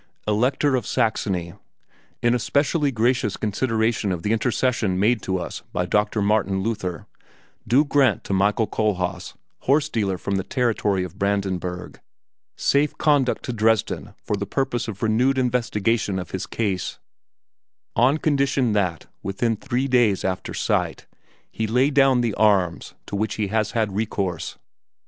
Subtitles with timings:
[0.27, 1.53] Elector of Saxony,
[2.23, 7.05] in especially gracious consideration of the intercession made to us by Doctor Martin Luther,
[7.67, 12.01] do grant to Michael Kohlhaas, horse dealer from the territory of Brandenburg,
[12.55, 16.97] safe conduct to Dresden for the purpose of a renewed investigation of his case,
[17.95, 21.05] on condition that, within three days after sight,
[21.51, 24.57] he lay down the arms to which he has had recourse.